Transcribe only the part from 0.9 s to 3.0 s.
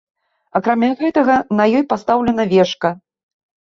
гэтага, на ёй пастаўлена вежка.